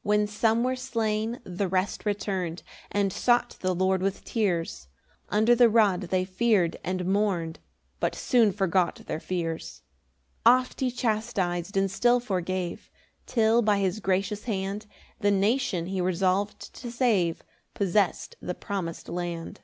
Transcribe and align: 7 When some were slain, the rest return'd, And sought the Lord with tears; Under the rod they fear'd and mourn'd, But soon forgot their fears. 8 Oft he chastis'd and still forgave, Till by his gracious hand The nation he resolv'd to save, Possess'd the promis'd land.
7 - -
When 0.02 0.26
some 0.26 0.64
were 0.64 0.74
slain, 0.74 1.38
the 1.44 1.68
rest 1.68 2.04
return'd, 2.04 2.64
And 2.90 3.12
sought 3.12 3.56
the 3.60 3.72
Lord 3.72 4.02
with 4.02 4.24
tears; 4.24 4.88
Under 5.28 5.54
the 5.54 5.68
rod 5.68 6.00
they 6.10 6.24
fear'd 6.24 6.76
and 6.82 7.06
mourn'd, 7.06 7.60
But 8.00 8.16
soon 8.16 8.50
forgot 8.50 8.96
their 9.06 9.20
fears. 9.20 9.82
8 10.44 10.50
Oft 10.50 10.80
he 10.80 10.90
chastis'd 10.90 11.76
and 11.76 11.88
still 11.88 12.18
forgave, 12.18 12.90
Till 13.26 13.62
by 13.62 13.78
his 13.78 14.00
gracious 14.00 14.42
hand 14.42 14.86
The 15.20 15.30
nation 15.30 15.86
he 15.86 16.00
resolv'd 16.00 16.58
to 16.74 16.90
save, 16.90 17.44
Possess'd 17.74 18.34
the 18.42 18.56
promis'd 18.56 19.08
land. 19.08 19.60